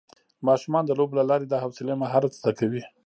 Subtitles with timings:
[0.47, 2.83] ماشومان د لوبو له لارې د حوصلې مهارت زده کوي